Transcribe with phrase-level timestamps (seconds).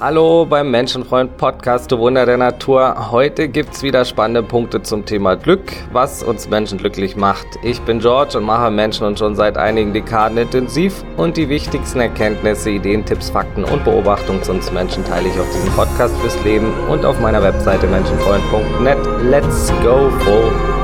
[0.00, 3.10] Hallo beim Menschenfreund Podcast Du Wunder der Natur.
[3.10, 7.48] Heute gibt's wieder spannende Punkte zum Thema Glück, was uns Menschen glücklich macht.
[7.64, 11.98] Ich bin George und mache Menschen und schon seit einigen Dekaden intensiv und die wichtigsten
[11.98, 16.44] Erkenntnisse, Ideen, Tipps, Fakten und Beobachtungen zu uns Menschen teile ich auf diesem Podcast fürs
[16.44, 18.98] Leben und auf meiner Webseite menschenfreund.net.
[19.24, 20.77] Let's go full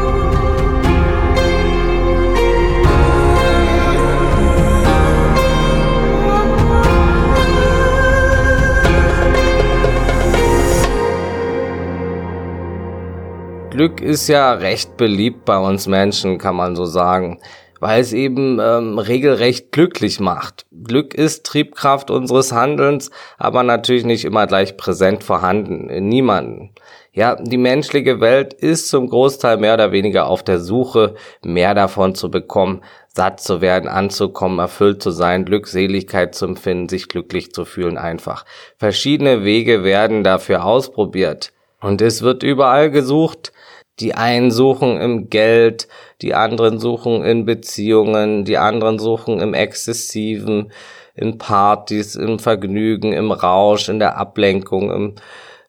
[13.75, 17.41] Glück ist ja recht beliebt bei uns Menschen, kann man so sagen,
[17.81, 20.65] weil es eben ähm, regelrecht glücklich macht.
[20.85, 26.71] Glück ist Triebkraft unseres Handelns, aber natürlich nicht immer gleich präsent vorhanden in niemanden.
[27.13, 32.15] Ja, die menschliche Welt ist zum Großteil mehr oder weniger auf der Suche, mehr davon
[32.15, 37.65] zu bekommen, satt zu werden, anzukommen, erfüllt zu sein, Glückseligkeit zu empfinden, sich glücklich zu
[37.65, 38.45] fühlen einfach.
[38.79, 41.51] Verschiedene Wege werden dafür ausprobiert.
[41.81, 43.53] Und es wird überall gesucht,
[44.01, 45.89] die einen suchen im Geld,
[46.23, 50.73] die anderen suchen in Beziehungen, die anderen suchen im Exzessiven,
[51.15, 55.15] in Partys, im Vergnügen, im Rausch, in der Ablenkung, im,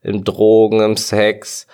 [0.01, 1.67] im Drogen, im Sex.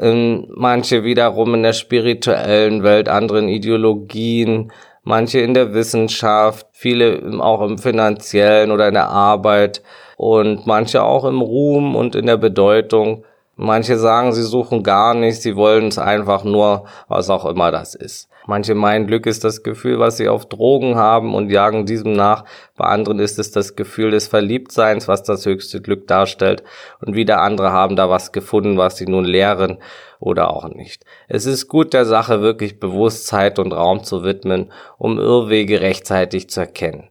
[0.00, 7.60] In manche wiederum in der spirituellen Welt, anderen Ideologien, manche in der Wissenschaft, viele auch
[7.60, 9.82] im finanziellen oder in der Arbeit
[10.16, 13.24] und manche auch im Ruhm und in der Bedeutung.
[13.56, 17.94] Manche sagen, sie suchen gar nicht, sie wollen es einfach nur, was auch immer das
[17.94, 18.28] ist.
[18.46, 22.44] Manche meinen, Glück ist das Gefühl, was sie auf Drogen haben und jagen diesem nach.
[22.76, 26.62] Bei anderen ist es das Gefühl des Verliebtseins, was das höchste Glück darstellt.
[27.00, 29.78] Und wieder andere haben da was gefunden, was sie nun lehren
[30.20, 31.04] oder auch nicht.
[31.28, 36.50] Es ist gut, der Sache wirklich bewusst Zeit und Raum zu widmen, um Irrwege rechtzeitig
[36.50, 37.08] zu erkennen.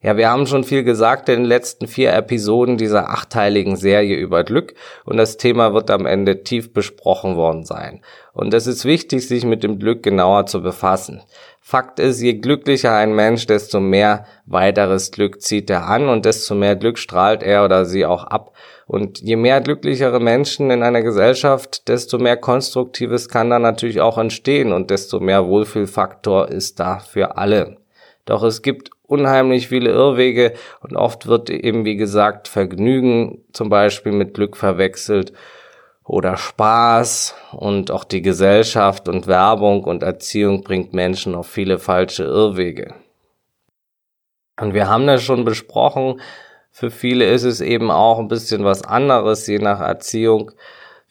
[0.00, 4.44] Ja, wir haben schon viel gesagt in den letzten vier Episoden dieser achteiligen Serie über
[4.44, 8.00] Glück und das Thema wird am Ende tief besprochen worden sein.
[8.32, 11.22] Und es ist wichtig, sich mit dem Glück genauer zu befassen.
[11.60, 16.54] Fakt ist, je glücklicher ein Mensch, desto mehr weiteres Glück zieht er an und desto
[16.54, 18.52] mehr Glück strahlt er oder sie auch ab.
[18.86, 24.16] Und je mehr glücklichere Menschen in einer Gesellschaft, desto mehr Konstruktives kann da natürlich auch
[24.16, 27.78] entstehen und desto mehr Wohlfühlfaktor ist da für alle.
[28.24, 34.12] Doch es gibt unheimlich viele Irrwege und oft wird eben, wie gesagt, Vergnügen zum Beispiel
[34.12, 35.32] mit Glück verwechselt
[36.04, 42.24] oder Spaß und auch die Gesellschaft und Werbung und Erziehung bringt Menschen auf viele falsche
[42.24, 42.94] Irrwege.
[44.60, 46.20] Und wir haben das schon besprochen,
[46.70, 50.52] für viele ist es eben auch ein bisschen was anderes, je nach Erziehung.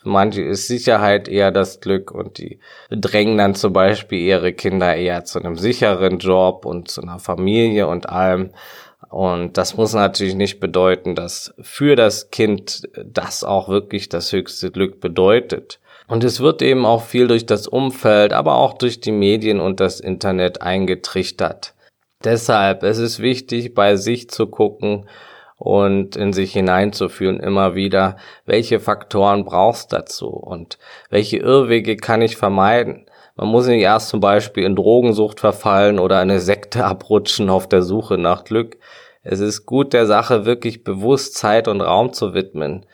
[0.08, 2.60] Manche ist Sicherheit eher das Glück und die
[2.90, 7.88] drängen dann zum Beispiel ihre Kinder eher zu einem sicheren Job und zu einer Familie
[7.88, 8.52] und allem.
[9.10, 14.72] Und das muss natürlich nicht bedeuten, dass für das Kind das auch wirklich das höchste
[14.72, 15.80] Glück bedeutet.
[16.08, 19.80] Und es wird eben auch viel durch das Umfeld, aber auch durch die Medien und
[19.80, 21.74] das Internet eingetrichtert.
[22.24, 25.08] Deshalb, es ist wichtig, bei sich zu gucken,
[25.58, 30.78] und in sich hineinzufühlen immer wieder, welche Faktoren brauchst dazu und
[31.10, 33.06] welche Irrwege kann ich vermeiden.
[33.36, 37.82] Man muss nicht erst zum Beispiel in Drogensucht verfallen oder eine Sekte abrutschen auf der
[37.82, 38.78] Suche nach Glück.
[39.24, 42.86] Es ist gut, der Sache wirklich bewusst Zeit und Raum zu widmen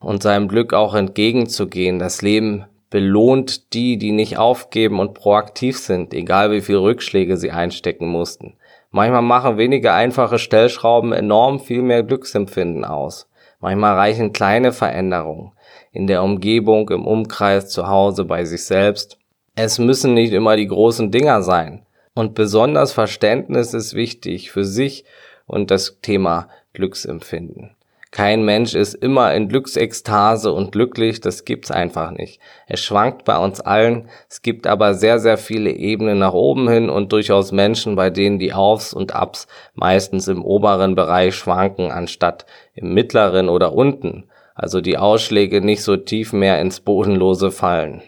[0.00, 1.98] und seinem Glück auch entgegenzugehen.
[1.98, 7.50] Das Leben belohnt die, die nicht aufgeben und proaktiv sind, egal wie viel Rückschläge sie
[7.50, 8.54] einstecken mussten.
[8.96, 13.28] Manchmal machen wenige einfache Stellschrauben enorm viel mehr Glücksempfinden aus.
[13.58, 15.50] Manchmal reichen kleine Veränderungen
[15.90, 19.18] in der Umgebung, im Umkreis, zu Hause, bei sich selbst.
[19.56, 21.84] Es müssen nicht immer die großen Dinger sein.
[22.14, 25.04] Und besonders Verständnis ist wichtig für sich
[25.46, 27.74] und das Thema Glücksempfinden.
[28.14, 32.38] Kein Mensch ist immer in Glücksekstase und glücklich, das gibt's einfach nicht.
[32.68, 36.90] Es schwankt bei uns allen, es gibt aber sehr, sehr viele Ebenen nach oben hin
[36.90, 42.46] und durchaus Menschen, bei denen die Aufs und Abs meistens im oberen Bereich schwanken, anstatt
[42.74, 48.00] im mittleren oder unten, also die Ausschläge nicht so tief mehr ins Bodenlose fallen.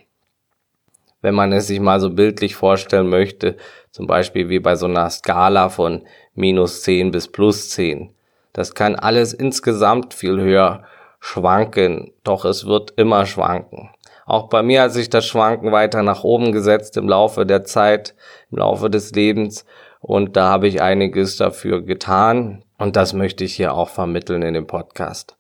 [1.20, 3.56] Wenn man es sich mal so bildlich vorstellen möchte,
[3.90, 6.02] zum Beispiel wie bei so einer Skala von
[6.32, 8.12] minus 10 bis plus 10
[8.56, 10.84] das kann alles insgesamt viel höher
[11.20, 13.90] schwanken, doch es wird immer schwanken.
[14.24, 18.14] Auch bei mir hat sich das Schwanken weiter nach oben gesetzt im Laufe der Zeit,
[18.50, 19.66] im Laufe des Lebens
[20.00, 24.54] und da habe ich einiges dafür getan und das möchte ich hier auch vermitteln in
[24.54, 25.36] dem Podcast.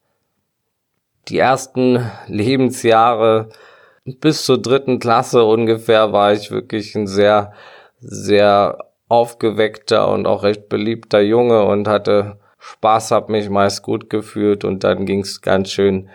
[1.28, 3.48] Die ersten Lebensjahre
[4.04, 7.54] bis zur dritten Klasse ungefähr war ich wirklich ein sehr,
[7.98, 8.76] sehr
[9.08, 14.82] aufgeweckter und auch recht beliebter Junge und hatte Spaß, habe mich meist gut gefühlt und
[14.82, 16.08] dann ging es ganz schön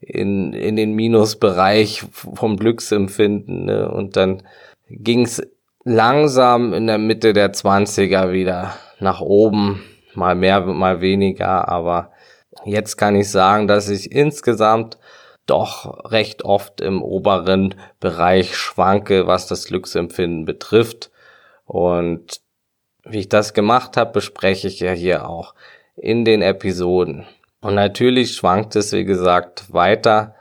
[0.00, 3.64] in, in den Minusbereich vom Glücksempfinden.
[3.64, 3.90] Ne?
[3.90, 4.44] Und dann
[4.88, 5.42] ging es
[5.84, 9.82] langsam in der Mitte der Zwanziger wieder nach oben,
[10.14, 12.12] mal mehr, mal weniger, aber
[12.64, 14.98] jetzt kann ich sagen, dass ich insgesamt
[15.46, 21.10] doch recht oft im oberen Bereich schwanke, was das Glücksempfinden betrifft.
[21.64, 22.40] Und
[23.04, 25.54] wie ich das gemacht habe, bespreche ich ja hier auch
[25.96, 27.26] in den Episoden.
[27.60, 30.34] Und natürlich schwankt es, wie gesagt, weiter.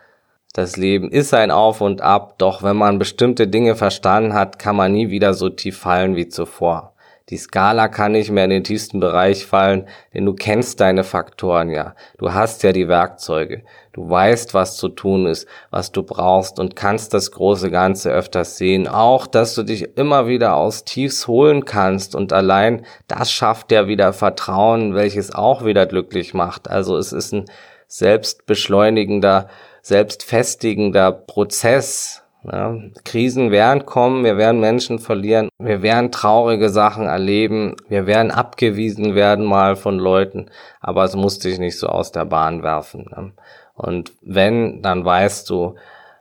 [0.54, 4.76] Das Leben ist ein Auf und Ab, doch wenn man bestimmte Dinge verstanden hat, kann
[4.76, 6.95] man nie wieder so tief fallen wie zuvor.
[7.30, 11.72] Die Skala kann nicht mehr in den tiefsten Bereich fallen, denn du kennst deine Faktoren
[11.72, 11.96] ja.
[12.20, 13.64] Du hast ja die Werkzeuge.
[13.94, 18.58] Du weißt, was zu tun ist, was du brauchst und kannst das große Ganze öfters
[18.58, 18.88] sehen.
[18.88, 23.88] Auch, dass du dich immer wieder aus Tiefs holen kannst und allein das schafft ja
[23.88, 26.70] wieder Vertrauen, welches auch wieder glücklich macht.
[26.70, 27.46] Also es ist ein
[27.88, 29.48] selbstbeschleunigender,
[29.82, 37.76] selbstfestigender Prozess, ja, Krisen werden kommen, wir werden Menschen verlieren, wir werden traurige Sachen erleben,
[37.88, 40.50] wir werden abgewiesen werden mal von Leuten,
[40.80, 43.06] aber es muss dich nicht so aus der Bahn werfen.
[43.16, 43.34] Ne?
[43.74, 45.76] Und wenn, dann weißt du,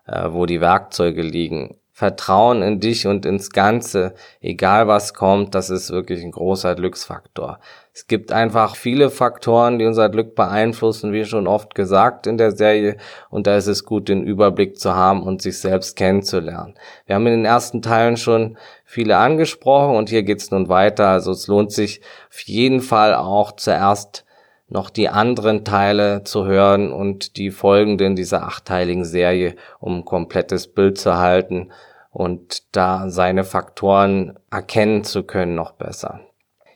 [0.06, 1.76] äh, wo die Werkzeuge liegen.
[1.93, 7.61] Vertrauen in dich und ins Ganze, egal was kommt, das ist wirklich ein großer Glücksfaktor.
[7.96, 12.50] Es gibt einfach viele Faktoren, die unser Glück beeinflussen, wie schon oft gesagt in der
[12.50, 12.96] Serie,
[13.31, 16.75] und da ist es gut, den Überblick zu haben und sich selbst kennenzulernen.
[17.06, 21.06] Wir haben in den ersten Teilen schon viele angesprochen und hier geht's nun weiter.
[21.06, 22.00] Also es lohnt sich
[22.31, 24.25] auf jeden Fall auch zuerst
[24.67, 30.67] noch die anderen Teile zu hören und die folgenden dieser achteiligen Serie, um ein komplettes
[30.67, 31.70] Bild zu halten
[32.11, 36.23] und da seine Faktoren erkennen zu können noch besser.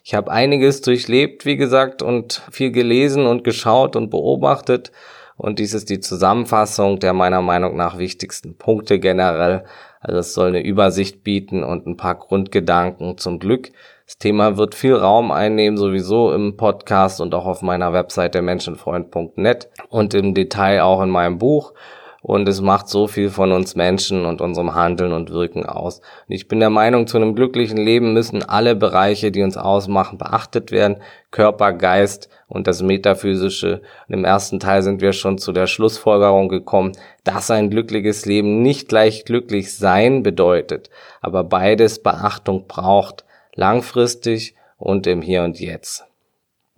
[0.08, 4.90] Ich habe einiges durchlebt, wie gesagt, und viel gelesen und geschaut und beobachtet.
[5.36, 9.64] Und dies ist die Zusammenfassung der meiner Meinung nach wichtigsten Punkte generell.
[10.00, 13.70] Also es soll eine Übersicht bieten und ein paar Grundgedanken zum Glück.
[14.06, 19.68] Das Thema wird viel Raum einnehmen, sowieso im Podcast und auch auf meiner Webseite menschenfreund.net
[19.90, 21.74] und im Detail auch in meinem Buch
[22.20, 26.00] und es macht so viel von uns Menschen und unserem Handeln und Wirken aus.
[26.28, 30.18] Und ich bin der Meinung, zu einem glücklichen Leben müssen alle Bereiche, die uns ausmachen,
[30.18, 30.96] beachtet werden.
[31.30, 33.82] Körper, Geist und das Metaphysische.
[34.08, 36.92] Und im ersten Teil sind wir schon zu der Schlussfolgerung gekommen,
[37.22, 43.24] dass ein glückliches Leben nicht gleich glücklich sein bedeutet, aber beides Beachtung braucht,
[43.54, 46.04] langfristig und im Hier und Jetzt.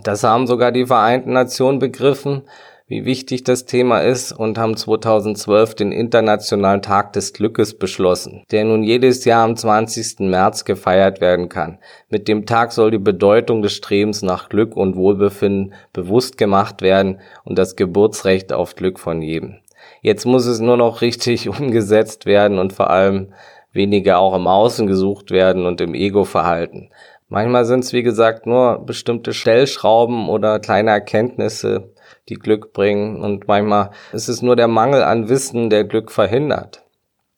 [0.03, 2.43] Das haben sogar die Vereinten Nationen begriffen,
[2.91, 8.65] wie wichtig das Thema ist und haben 2012 den Internationalen Tag des Glückes beschlossen, der
[8.65, 10.19] nun jedes Jahr am 20.
[10.29, 11.79] März gefeiert werden kann.
[12.09, 17.21] Mit dem Tag soll die Bedeutung des Strebens nach Glück und Wohlbefinden bewusst gemacht werden
[17.45, 19.59] und das Geburtsrecht auf Glück von jedem.
[20.03, 23.29] Jetzt muss es nur noch richtig umgesetzt werden und vor allem
[23.73, 26.91] weniger auch im Außen gesucht werden und im Ego-Verhalten.
[27.29, 31.90] Manchmal sind es, wie gesagt, nur bestimmte Stellschrauben oder kleine Erkenntnisse,
[32.29, 33.23] die Glück bringen.
[33.23, 36.83] Und manchmal ist es nur der Mangel an Wissen, der Glück verhindert.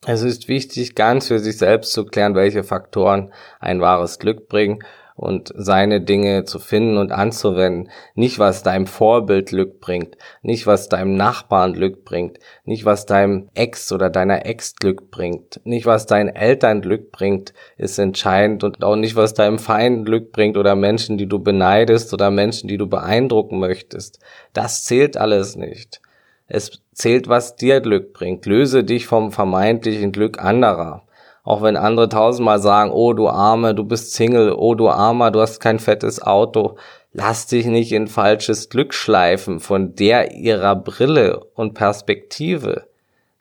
[0.05, 4.83] Es ist wichtig, ganz für sich selbst zu klären, welche Faktoren ein wahres Glück bringen
[5.15, 7.89] und seine Dinge zu finden und anzuwenden.
[8.15, 13.49] Nicht, was deinem Vorbild Glück bringt, nicht, was deinem Nachbarn Glück bringt, nicht, was deinem
[13.53, 18.83] Ex oder deiner Ex Glück bringt, nicht, was deinen Eltern Glück bringt, ist entscheidend und
[18.83, 22.77] auch nicht, was deinem Feind Glück bringt oder Menschen, die du beneidest oder Menschen, die
[22.77, 24.19] du beeindrucken möchtest.
[24.53, 26.01] Das zählt alles nicht.
[26.47, 28.45] Es zählt, was dir Glück bringt.
[28.45, 31.03] Löse dich vom vermeintlichen Glück anderer.
[31.43, 35.41] Auch wenn andere tausendmal sagen, oh du Arme, du bist Single, oh du Armer, du
[35.41, 36.77] hast kein fettes Auto.
[37.11, 42.87] Lass dich nicht in falsches Glück schleifen von der ihrer Brille und Perspektive.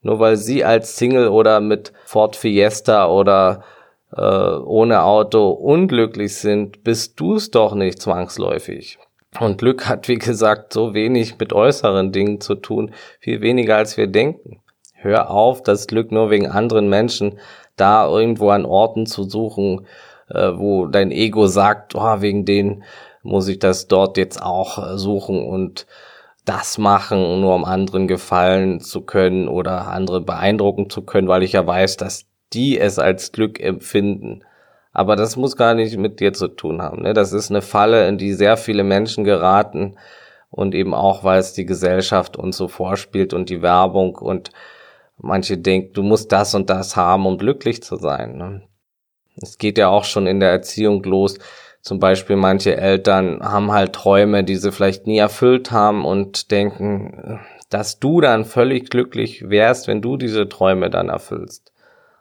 [0.02, 3.62] Nur weil sie als Single oder mit Ford Fiesta oder
[4.14, 8.98] äh, ohne Auto unglücklich sind, bist du's doch nicht zwangsläufig.
[9.40, 13.96] Und Glück hat, wie gesagt, so wenig mit äußeren Dingen zu tun, viel weniger als
[13.96, 14.60] wir denken.
[14.94, 17.38] Hör auf, das Glück nur wegen anderen Menschen
[17.76, 19.86] da irgendwo an Orten zu suchen,
[20.28, 22.84] äh, wo dein Ego sagt, oh, wegen denen
[23.22, 25.86] muss ich das dort jetzt auch äh, suchen und
[26.44, 31.52] das machen, nur um anderen gefallen zu können oder andere beeindrucken zu können, weil ich
[31.52, 34.42] ja weiß, dass die es als Glück empfinden.
[34.92, 37.02] Aber das muss gar nicht mit dir zu tun haben.
[37.02, 37.14] Ne?
[37.14, 39.96] Das ist eine Falle, in die sehr viele Menschen geraten
[40.50, 44.50] und eben auch, weil es die Gesellschaft uns so vorspielt und die Werbung und
[45.22, 48.36] Manche denken, du musst das und das haben, um glücklich zu sein.
[48.36, 48.62] Ne?
[49.40, 51.38] Es geht ja auch schon in der Erziehung los,
[51.82, 57.40] Zum Beispiel manche Eltern haben halt Träume, die sie vielleicht nie erfüllt haben und denken,
[57.70, 61.72] dass du dann völlig glücklich wärst, wenn du diese Träume dann erfüllst.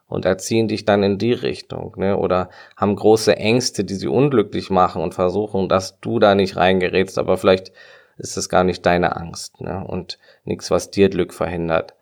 [0.08, 2.17] Und erziehen dich dann in die Richtung, ne?
[2.17, 7.17] Oder haben große Ängste, die sie unglücklich machen und versuchen, dass du da nicht reingerätst,
[7.17, 7.72] aber vielleicht
[8.17, 9.86] ist es gar nicht deine Angst, ne?
[9.88, 11.93] Und nichts, was dir Glück verhindert.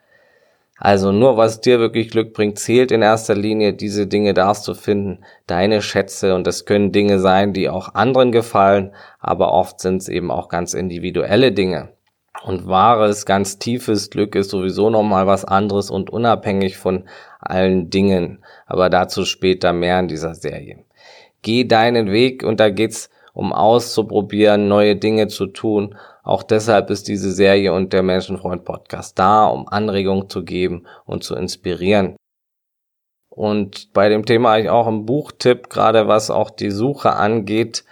[0.80, 4.74] Also nur was dir wirklich Glück bringt, zählt in erster Linie, diese Dinge darfst du
[4.74, 10.02] finden, deine Schätze und es können Dinge sein, die auch anderen gefallen, aber oft sind
[10.02, 11.90] es eben auch ganz individuelle Dinge.
[12.46, 17.04] Und wahres, ganz tiefes Glück ist sowieso nochmal was anderes und unabhängig von
[17.42, 20.86] allen Dingen, aber dazu später mehr in dieser Serie.
[21.42, 23.10] Geh deinen Weg und da geht's
[23.40, 25.96] um auszuprobieren, neue Dinge zu tun
[26.30, 31.24] auch deshalb ist diese Serie und der Menschenfreund Podcast da, um Anregungen zu geben und
[31.24, 32.18] zu inspirieren.
[33.30, 37.84] Und bei dem Thema habe ich auch einen Buchtipp, gerade was auch die Suche angeht,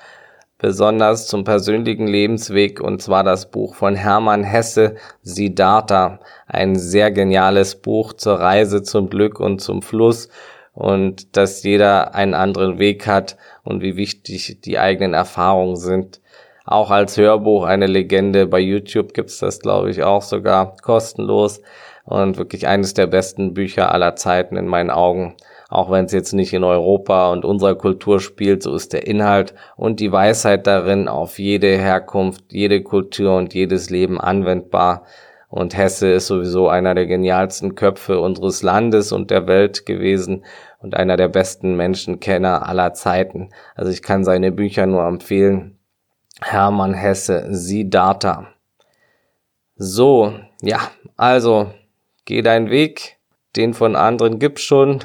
[0.59, 6.19] besonders zum persönlichen Lebensweg, und zwar das Buch von Hermann Hesse, Siddhartha.
[6.45, 10.29] Ein sehr geniales Buch zur Reise zum Glück und zum Fluss
[10.77, 16.21] und dass jeder einen anderen Weg hat und wie wichtig die eigenen Erfahrungen sind
[16.67, 18.45] auch als Hörbuch eine Legende.
[18.45, 21.61] Bei YouTube gibt's das, glaube ich, auch sogar kostenlos
[22.03, 25.35] und wirklich eines der besten Bücher aller Zeiten in meinen Augen.
[25.69, 29.53] Auch wenn es jetzt nicht in Europa und unserer Kultur spielt, so ist der Inhalt
[29.77, 35.03] und die Weisheit darin auf jede Herkunft, jede Kultur und jedes Leben anwendbar.
[35.49, 40.43] Und Hesse ist sowieso einer der genialsten Köpfe unseres Landes und der Welt gewesen
[40.79, 43.49] und einer der besten Menschenkenner aller Zeiten.
[43.75, 45.77] Also ich kann seine Bücher nur empfehlen.
[46.41, 48.47] Hermann Hesse, Siddhartha.
[49.75, 50.79] So, ja,
[51.15, 51.71] also
[52.25, 53.17] geh deinen Weg,
[53.55, 55.03] den von anderen gibt's schon.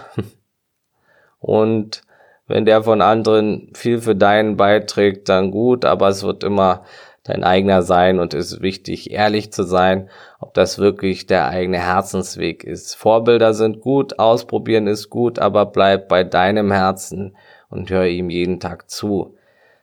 [1.39, 2.03] Und
[2.47, 6.85] wenn der von anderen viel für deinen beiträgt, dann gut, aber es wird immer
[7.25, 10.11] dein eigener sein und es ist wichtig, ehrlich zu sein,
[10.43, 12.97] ob das wirklich der eigene Herzensweg ist.
[12.97, 17.37] Vorbilder sind gut, ausprobieren ist gut, aber bleib bei deinem Herzen
[17.71, 19.37] und hör ihm jeden Tag zu.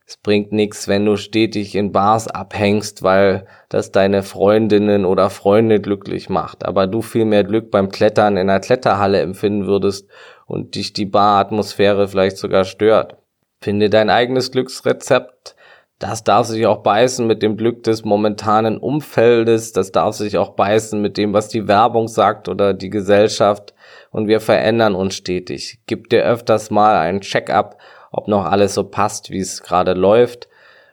[0.06, 5.80] Es bringt nichts, wenn du stetig in Bars abhängst, weil das deine Freundinnen oder Freunde
[5.80, 10.10] glücklich macht, aber du viel mehr Glück beim Klettern in einer Kletterhalle empfinden würdest
[10.46, 13.18] und dich die Baratmosphäre vielleicht sogar stört.
[13.62, 15.56] Finde dein eigenes Glücksrezept.
[16.00, 19.74] Das darf sich auch beißen mit dem Glück des momentanen Umfeldes.
[19.74, 23.74] Das darf sich auch beißen mit dem, was die Werbung sagt oder die Gesellschaft.
[24.10, 25.80] Und wir verändern uns stetig.
[25.86, 27.78] Gib dir öfters mal einen Check-up
[28.12, 30.48] ob noch alles so passt, wie es gerade läuft.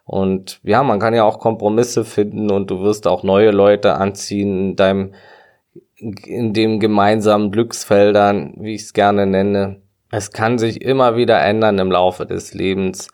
[0.05, 4.71] Und ja, man kann ja auch Kompromisse finden und du wirst auch neue Leute anziehen
[4.71, 5.15] in deinem,
[5.97, 9.81] in dem gemeinsamen Glücksfeldern, wie ich es gerne nenne.
[10.13, 13.09] Es kann sich immer wieder ändern im Laufe des Lebens,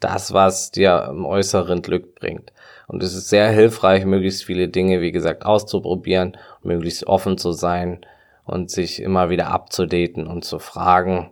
[0.00, 2.52] das, was dir im äußeren Glück bringt.
[2.86, 8.04] Und es ist sehr hilfreich, möglichst viele Dinge, wie gesagt, auszuprobieren, möglichst offen zu sein
[8.44, 11.30] und sich immer wieder abzudaten und zu fragen,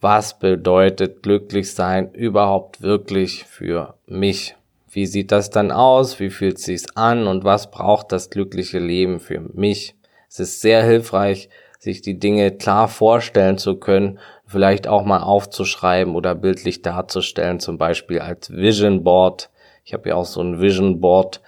[0.00, 4.56] was bedeutet glücklich sein überhaupt wirklich für mich?
[4.90, 6.20] Wie sieht das dann aus?
[6.20, 7.26] Wie fühlt sich's an?
[7.26, 9.94] Und was braucht das glückliche Leben für mich?
[10.28, 16.14] Es ist sehr hilfreich, sich die Dinge klar vorstellen zu können, vielleicht auch mal aufzuschreiben
[16.14, 19.50] oder bildlich darzustellen, zum Beispiel als Vision Board.
[19.84, 21.40] Ich habe ja auch so ein Vision Board.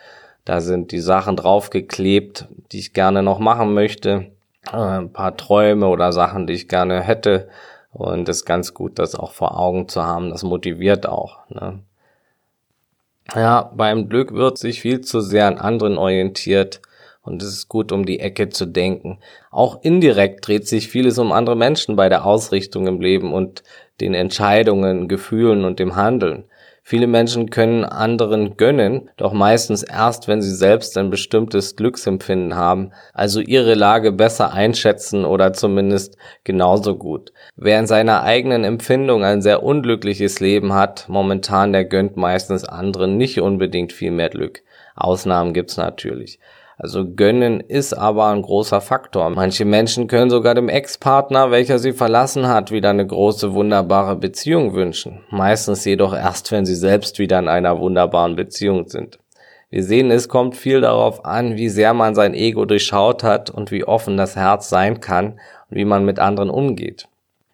[0.45, 4.33] Da sind die Sachen draufgeklebt, die ich gerne noch machen möchte.
[4.73, 7.49] Äh, ein paar Träume oder Sachen, die ich gerne hätte
[7.93, 10.31] und es ist ganz gut, das auch vor Augen zu haben.
[10.31, 11.39] Das motiviert auch.
[11.49, 11.81] Ne?
[13.35, 16.81] Ja, beim Glück wird sich viel zu sehr an anderen orientiert.
[17.23, 19.19] Und es ist gut, um die Ecke zu denken.
[19.51, 23.63] Auch indirekt dreht sich vieles um andere Menschen bei der Ausrichtung im Leben und
[24.01, 26.45] den Entscheidungen, Gefühlen und dem Handeln.
[26.91, 32.93] Viele Menschen können anderen gönnen, doch meistens erst, wenn sie selbst ein bestimmtes Glücksempfinden haben,
[33.13, 37.35] also ihre Lage besser einschätzen oder zumindest genauso gut.
[37.57, 43.19] Wer in seiner eigenen Empfindung ein sehr unglückliches Leben hat, momentan der gönnt meistens anderen
[43.19, 44.63] nicht unbedingt viel mehr Glück.
[44.97, 46.39] Ausnahmen gibt's natürlich.
[46.81, 49.31] Also gönnen ist aber ein großer Faktor.
[49.31, 54.75] Manche Menschen können sogar dem Ex-Partner, welcher sie verlassen hat, wieder eine große, wunderbare Beziehung
[54.75, 55.25] wünschen.
[55.31, 59.19] Meistens jedoch erst, wenn sie selbst wieder in einer wunderbaren Beziehung sind.
[59.71, 63.73] Wir sehen, es kommt viel darauf an, wie sehr man sein Ego durchschaut hat und
[63.73, 67.09] wie offen das Herz sein kann und wie man mit anderen umgeht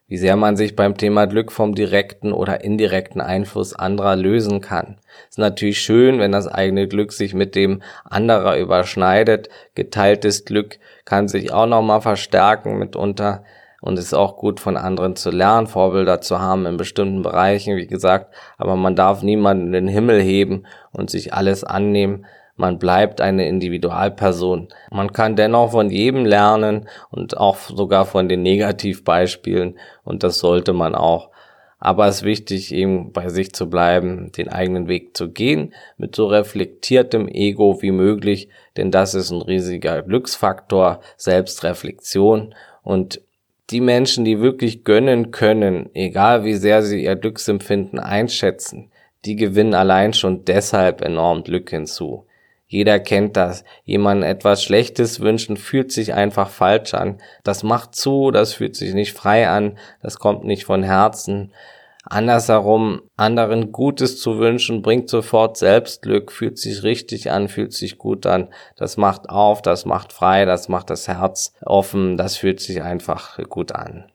[0.07, 4.99] wie sehr man sich beim Thema Glück vom direkten oder indirekten Einfluss anderer lösen kann.
[5.29, 9.49] Ist natürlich schön, wenn das eigene Glück sich mit dem anderer überschneidet.
[9.75, 13.45] Geteiltes Glück kann sich auch nochmal verstärken mitunter.
[13.81, 17.87] und ist auch gut von anderen zu lernen, Vorbilder zu haben in bestimmten Bereichen, wie
[17.87, 22.25] gesagt, aber man darf niemanden in den Himmel heben und sich alles annehmen.
[22.57, 24.69] Man bleibt eine Individualperson.
[24.91, 30.73] Man kann dennoch von jedem lernen und auch sogar von den Negativbeispielen und das sollte
[30.73, 31.31] man auch.
[31.81, 36.15] Aber es ist wichtig, eben bei sich zu bleiben, den eigenen Weg zu gehen, mit
[36.17, 43.21] so reflektiertem Ego wie möglich, denn das ist ein riesiger Glücksfaktor, Selbstreflexion und
[43.71, 48.91] die Menschen, die wirklich gönnen können, egal wie sehr sie ihr Glücksempfinden einschätzen,
[49.25, 52.27] die gewinnen allein schon deshalb enorm Glück hinzu.
[52.75, 53.63] Jeder kennt das.
[53.85, 57.19] Jemand etwas Schlechtes wünschen fühlt sich einfach falsch an.
[57.45, 61.53] Das macht zu, das fühlt sich nicht frei an, das kommt nicht von Herzen.
[62.03, 68.27] Andersherum, anderen Gutes zu wünschen, bringt sofort Selbstglück, fühlt sich richtig an, fühlt sich gut
[68.27, 68.49] an.
[68.75, 73.39] Das macht auf, das macht frei, das macht das Herz offen, das fühlt sich einfach
[73.49, 74.11] gut an.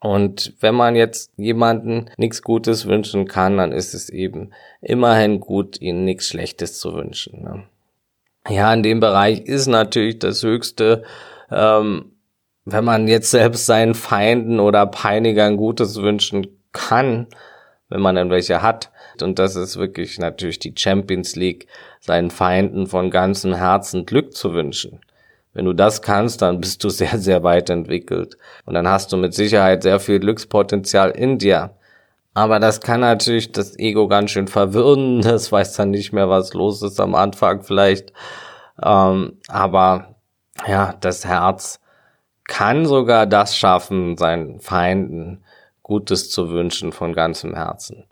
[0.00, 5.78] Und wenn man jetzt jemanden nichts Gutes wünschen kann, dann ist es eben immerhin gut,
[5.82, 7.42] ihnen nichts Schlechtes zu wünschen.
[7.42, 7.64] Ne?
[8.50, 11.04] Ja, in dem Bereich ist natürlich das Höchste,
[11.52, 12.12] ähm,
[12.64, 17.28] wenn man jetzt selbst seinen Feinden oder Peinigern Gutes wünschen kann,
[17.88, 18.90] wenn man dann welche hat.
[19.22, 21.68] Und das ist wirklich natürlich die Champions League,
[22.00, 25.00] seinen Feinden von ganzem Herzen Glück zu wünschen.
[25.52, 28.36] Wenn du das kannst, dann bist du sehr, sehr weit entwickelt.
[28.64, 31.76] Und dann hast du mit Sicherheit sehr viel Glückspotenzial in dir.
[32.34, 35.20] Aber das kann natürlich das Ego ganz schön verwirren.
[35.22, 38.12] Das weiß dann nicht mehr, was los ist am Anfang vielleicht.
[38.82, 40.14] Ähm, aber
[40.66, 41.80] ja, das Herz
[42.44, 45.44] kann sogar das schaffen, seinen Feinden
[45.82, 48.04] Gutes zu wünschen von ganzem Herzen.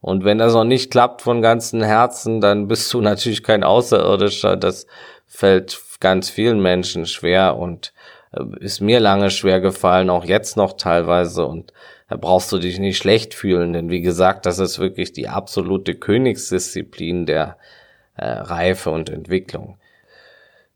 [0.00, 4.56] Und wenn das noch nicht klappt von ganzem Herzen, dann bist du natürlich kein Außerirdischer.
[4.56, 4.86] Das
[5.26, 7.92] fällt ganz vielen Menschen schwer und
[8.32, 11.46] äh, ist mir lange schwer gefallen, auch jetzt noch teilweise.
[11.46, 11.72] Und
[12.08, 15.94] da brauchst du dich nicht schlecht fühlen, denn wie gesagt, das ist wirklich die absolute
[15.94, 17.56] Königsdisziplin der
[18.16, 19.78] äh, Reife und Entwicklung.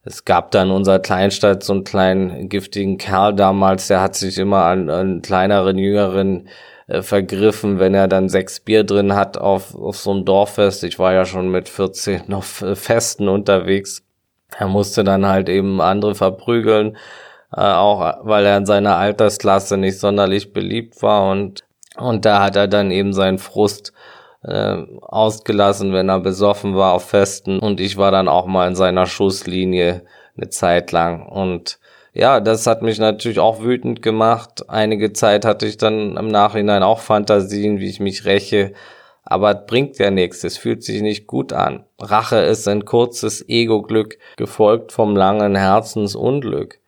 [0.04, 4.38] Es gab da in unserer Kleinstadt so einen kleinen giftigen Kerl damals, der hat sich
[4.38, 6.48] immer an, an kleineren, jüngeren
[6.86, 10.82] äh, vergriffen, wenn er dann sechs Bier drin hat auf, auf so einem Dorffest.
[10.84, 14.02] Ich war ja schon mit 14 noch Festen unterwegs.
[14.56, 16.96] Er musste dann halt eben andere verprügeln,
[17.54, 21.64] äh, auch weil er in seiner Altersklasse nicht sonderlich beliebt war und
[21.98, 23.92] und da hat er dann eben seinen Frust
[24.42, 27.58] äh, ausgelassen, wenn er besoffen war auf Festen.
[27.58, 30.04] Und ich war dann auch mal in seiner Schusslinie
[30.36, 31.26] eine Zeit lang.
[31.26, 31.78] Und
[32.14, 34.68] ja, das hat mich natürlich auch wütend gemacht.
[34.68, 38.72] Einige Zeit hatte ich dann im Nachhinein auch Fantasien, wie ich mich räche.
[39.24, 41.84] Aber es bringt ja nichts, es fühlt sich nicht gut an.
[42.00, 46.78] Rache ist ein kurzes Ego-Glück, gefolgt vom langen Herzensunglück.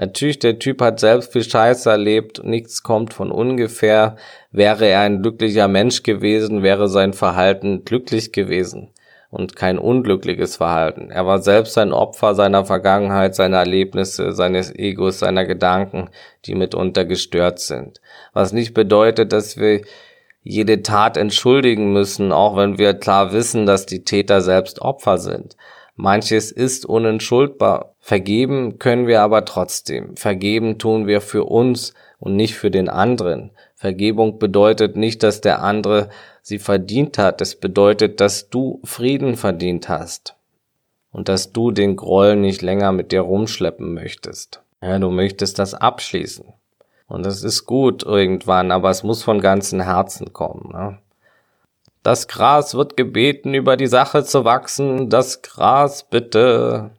[0.00, 4.14] Natürlich, der Typ hat selbst viel Scheiße erlebt, nichts kommt von ungefähr.
[4.52, 8.92] Wäre er ein glücklicher Mensch gewesen, wäre sein Verhalten glücklich gewesen
[9.30, 11.10] und kein unglückliches Verhalten.
[11.10, 16.10] Er war selbst ein Opfer seiner Vergangenheit, seiner Erlebnisse, seines Egos, seiner Gedanken,
[16.44, 18.00] die mitunter gestört sind.
[18.32, 19.80] Was nicht bedeutet, dass wir
[20.44, 25.56] jede Tat entschuldigen müssen, auch wenn wir klar wissen, dass die Täter selbst Opfer sind.
[25.96, 27.96] Manches ist unentschuldbar.
[28.08, 30.16] Vergeben können wir aber trotzdem.
[30.16, 33.50] Vergeben tun wir für uns und nicht für den anderen.
[33.74, 36.08] Vergebung bedeutet nicht, dass der andere
[36.40, 37.42] sie verdient hat.
[37.42, 40.36] Es bedeutet, dass du Frieden verdient hast.
[41.12, 44.62] Und dass du den Groll nicht länger mit dir rumschleppen möchtest.
[44.80, 46.46] Ja, du möchtest das abschließen.
[47.08, 50.70] Und das ist gut irgendwann, aber es muss von ganzem Herzen kommen.
[50.72, 50.98] Ne?
[52.02, 55.10] Das Gras wird gebeten, über die Sache zu wachsen.
[55.10, 56.92] Das Gras bitte.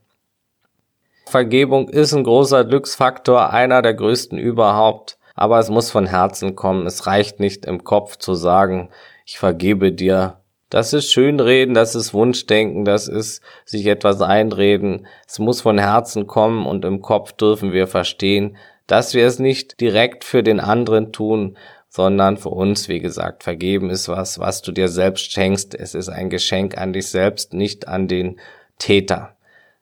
[1.30, 5.18] Vergebung ist ein großer Glücksfaktor, einer der größten überhaupt.
[5.36, 6.86] Aber es muss von Herzen kommen.
[6.86, 8.90] Es reicht nicht im Kopf zu sagen,
[9.26, 10.42] ich vergebe dir.
[10.70, 15.08] Das ist Schönreden, das ist Wunschdenken, das ist sich etwas einreden.
[15.28, 19.80] Es muss von Herzen kommen und im Kopf dürfen wir verstehen, dass wir es nicht
[19.80, 24.72] direkt für den anderen tun, sondern für uns, wie gesagt, vergeben ist was, was du
[24.72, 25.74] dir selbst schenkst.
[25.74, 28.40] Es ist ein Geschenk an dich selbst, nicht an den
[28.78, 29.36] Täter.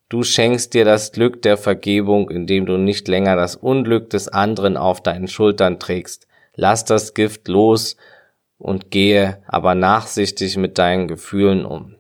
[0.10, 4.78] Du schenkst dir das Glück der Vergebung, indem du nicht länger das Unglück des anderen
[4.78, 6.28] auf deinen Schultern trägst.
[6.56, 7.98] Lass das Gift los
[8.58, 11.96] und gehe aber nachsichtig mit deinen Gefühlen um.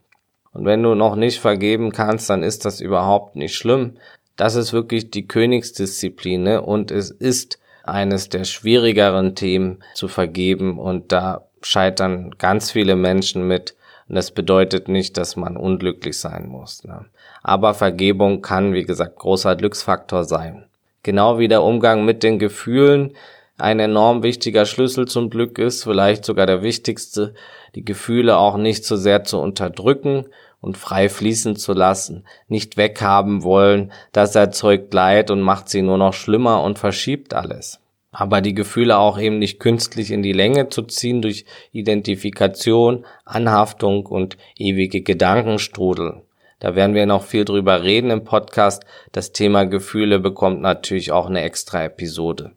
[0.53, 3.97] Und wenn du noch nicht vergeben kannst, dann ist das überhaupt nicht schlimm.
[4.37, 6.61] Das ist wirklich die Königsdisziplin ne?
[6.61, 13.47] und es ist eines der schwierigeren Themen zu vergeben und da scheitern ganz viele Menschen
[13.47, 13.75] mit.
[14.07, 16.83] Und das bedeutet nicht, dass man unglücklich sein muss.
[16.85, 17.05] Ne?
[17.47, 20.65] Aber Vergebung kann, wie gesagt, großer Glücksfaktor sein.
[21.01, 23.13] Genau wie der Umgang mit den Gefühlen
[23.57, 27.36] ein enorm wichtiger Schlüssel zum Glück ist, vielleicht sogar der wichtigste,
[27.73, 30.25] die Gefühle auch nicht zu so sehr zu unterdrücken
[30.60, 35.97] und frei fließen zu lassen, nicht weghaben wollen, das erzeugt Leid und macht sie nur
[35.97, 37.79] noch schlimmer und verschiebt alles.
[38.12, 44.05] Aber die Gefühle auch eben nicht künstlich in die Länge zu ziehen durch Identifikation, Anhaftung
[44.05, 46.23] und ewige Gedankenstrudel.
[46.59, 48.83] Da werden wir noch viel drüber reden im Podcast.
[49.11, 52.51] Das Thema Gefühle bekommt natürlich auch eine extra Episode.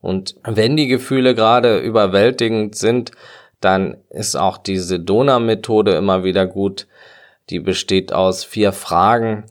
[0.00, 3.10] Und wenn die Gefühle gerade überwältigend sind,
[3.60, 6.86] dann ist auch diese Donau-Methode immer wieder gut.
[7.50, 9.46] Die besteht aus vier Fragen.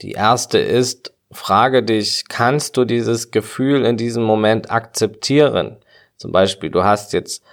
[0.00, 5.76] Die erste ist, frage dich, kannst du dieses Gefühl in diesem Moment akzeptieren?
[6.16, 7.44] Zum Beispiel, du hast jetzt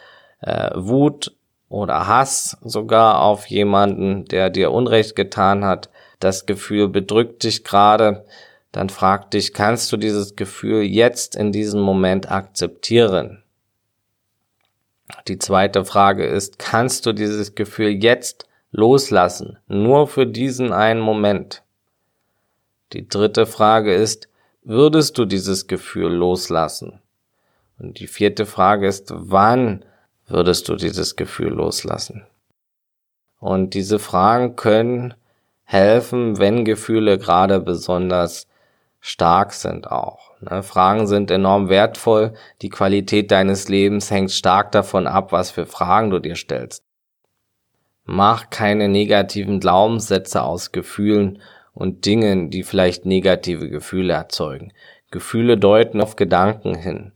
[0.41, 1.35] äh, Wut
[1.69, 5.89] oder Hass sogar auf jemanden, der dir Unrecht getan hat.
[6.19, 8.25] Das Gefühl bedrückt dich gerade
[8.71, 13.43] dann frag dich, kannst du dieses Gefühl jetzt in diesem Moment akzeptieren?
[15.27, 21.63] Die zweite Frage ist, kannst du dieses Gefühl jetzt loslassen, nur für diesen einen Moment?
[22.93, 24.29] Die dritte Frage ist,
[24.63, 27.01] würdest du dieses Gefühl loslassen?
[27.79, 29.83] Und die vierte Frage ist, wann
[30.29, 32.25] würdest du dieses Gefühl loslassen?
[33.39, 35.13] Und diese Fragen können
[35.63, 38.47] helfen, wenn Gefühle gerade besonders
[38.99, 40.31] stark sind auch.
[40.41, 40.63] Ne?
[40.63, 42.33] Fragen sind enorm wertvoll.
[42.61, 46.83] Die Qualität deines Lebens hängt stark davon ab, was für Fragen du dir stellst.
[48.03, 51.39] Mach keine negativen Glaubenssätze aus Gefühlen
[51.73, 54.73] und Dingen, die vielleicht negative Gefühle erzeugen.
[55.11, 57.11] Gefühle deuten auf Gedanken hin.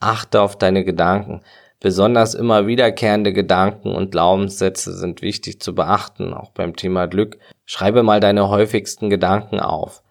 [0.00, 1.42] Achte auf deine Gedanken.
[1.82, 7.38] Besonders immer wiederkehrende Gedanken und Glaubenssätze sind wichtig zu beachten, auch beim Thema Glück.
[7.64, 10.04] Schreibe mal deine häufigsten Gedanken auf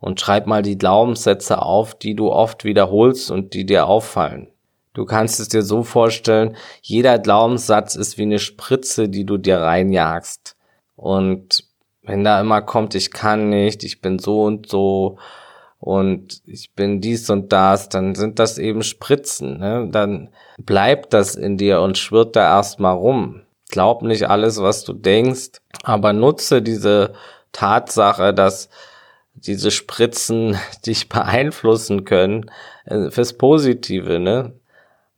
[0.00, 4.48] und schreib mal die Glaubenssätze auf, die du oft wiederholst und die dir auffallen.
[4.92, 9.62] Du kannst es dir so vorstellen, jeder Glaubenssatz ist wie eine Spritze, die du dir
[9.62, 10.56] reinjagst.
[10.94, 11.64] Und
[12.02, 15.16] wenn da immer kommt, ich kann nicht, ich bin so und so
[15.84, 19.58] und ich bin dies und das, dann sind das eben Spritzen.
[19.58, 19.88] Ne?
[19.92, 23.42] Dann bleibt das in dir und schwirrt da erstmal rum.
[23.68, 27.12] Glaub nicht alles, was du denkst, aber nutze diese
[27.52, 28.70] Tatsache, dass
[29.34, 32.50] diese Spritzen dich beeinflussen können
[32.86, 34.54] äh, fürs Positive, ne?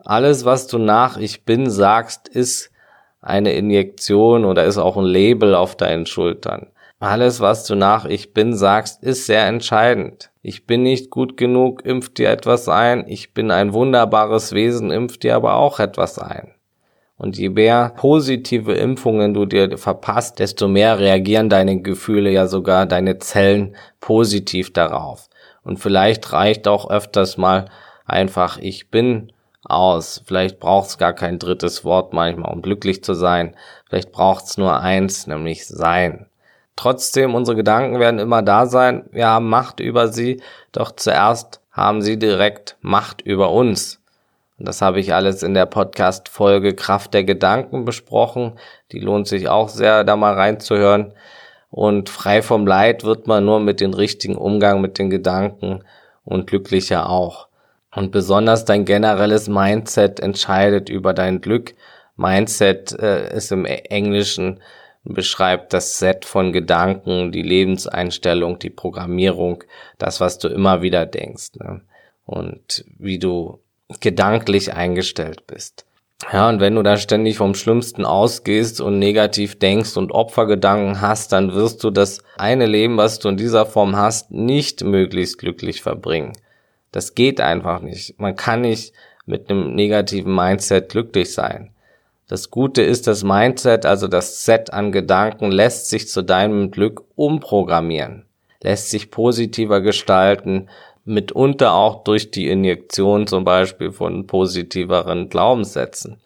[0.01, 2.73] Alles, was du nach Ich bin sagst, ist
[3.21, 6.73] eine Injektion oder ist auch ein Label auf deinen Schultern.
[6.99, 10.31] Alles, was du nach Ich bin sagst, ist sehr entscheidend.
[10.49, 13.09] Ich bin nicht gut genug, impft dir etwas ein.
[13.09, 16.55] Ich bin ein wunderbares Wesen, impft dir aber auch etwas ein.
[17.17, 22.87] Und je mehr positive Impfungen du dir verpasst, desto mehr reagieren deine Gefühle ja sogar
[22.87, 25.29] deine Zellen positiv darauf.
[25.65, 27.65] Und vielleicht reicht auch öfters mal
[28.05, 29.33] einfach ich bin
[29.65, 30.23] aus.
[30.27, 33.57] Vielleicht braucht es gar kein drittes Wort manchmal, um glücklich zu sein.
[33.89, 36.27] Vielleicht braucht es nur eins, nämlich sein.
[36.77, 39.05] Trotzdem, unsere Gedanken werden immer da sein.
[39.11, 44.01] Wir haben Macht über sie, doch zuerst haben sie direkt Macht über uns.
[44.59, 48.59] Und das habe ich alles in der Podcast-Folge Kraft der Gedanken besprochen.
[48.93, 51.13] Die lohnt sich auch sehr, da mal reinzuhören.
[51.71, 55.83] Und frei vom Leid wird man nur mit dem richtigen Umgang mit den Gedanken
[56.25, 57.49] und glücklicher auch.
[57.95, 61.75] Und besonders dein generelles Mindset entscheidet über dein Glück.
[62.17, 64.61] Mindset äh, ist im Englischen
[65.09, 69.65] beschreibt das Set von Gedanken, die Lebenseinstellung, die Programmierung,
[69.99, 71.57] das, was du immer wieder denkst.
[71.61, 71.83] Ne?
[72.25, 73.61] Und wie du
[74.01, 75.87] gedanklich eingestellt bist.
[76.33, 81.33] Ja, und wenn du da ständig vom Schlimmsten ausgehst und negativ denkst und Opfergedanken hast,
[81.33, 85.83] dann wirst du das eine Leben, was du in dieser Form hast, nicht möglichst glücklich
[85.83, 86.33] verbringen.
[86.91, 88.19] Das geht einfach nicht.
[88.19, 88.95] Man kann nicht
[89.27, 91.71] mit einem negativen Mindset glücklich sein.
[92.29, 97.05] Das Gute ist, das Mindset, also das Set an Gedanken, lässt sich zu deinem Glück
[97.15, 98.27] umprogrammieren,
[98.63, 100.69] lässt sich positiver gestalten,
[101.05, 106.21] mitunter auch durch die Injektion zum Beispiel von positiveren Glaubenssätzen.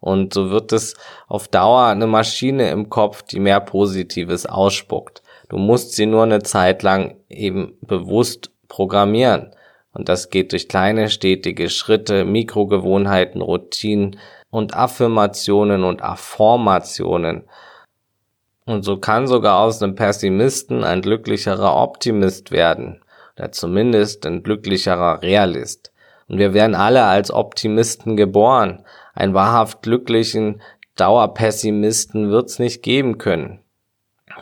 [0.00, 0.94] Und so wird es
[1.26, 5.22] auf Dauer eine Maschine im Kopf, die mehr Positives ausspuckt.
[5.48, 9.54] Du musst sie nur eine Zeit lang eben bewusst programmieren.
[9.92, 14.18] Und das geht durch kleine, stetige Schritte, Mikrogewohnheiten, Routinen
[14.50, 17.44] und Affirmationen und Affirmationen.
[18.64, 23.02] Und so kann sogar aus einem Pessimisten ein glücklicherer Optimist werden
[23.36, 25.92] oder zumindest ein glücklicherer Realist.
[26.28, 28.84] Und wir werden alle als Optimisten geboren.
[29.14, 30.60] Einen wahrhaft glücklichen
[30.96, 33.60] Dauerpessimisten wird's nicht geben können.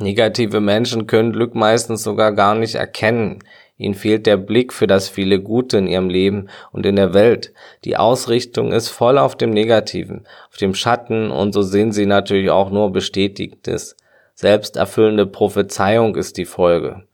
[0.00, 3.38] Negative Menschen können Glück meistens sogar gar nicht erkennen.
[3.78, 7.52] Ihnen fehlt der Blick für das viele Gute in Ihrem Leben und in der Welt.
[7.84, 12.50] Die Ausrichtung ist voll auf dem Negativen, auf dem Schatten und so sehen Sie natürlich
[12.50, 13.96] auch nur Bestätigtes.
[14.34, 17.04] Selbsterfüllende Prophezeiung ist die Folge.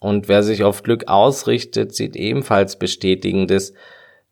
[0.00, 3.74] Und wer sich auf Glück ausrichtet, sieht ebenfalls Bestätigendes,